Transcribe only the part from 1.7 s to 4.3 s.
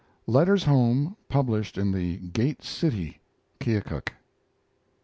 in The Gate City (Keokuk). 1862.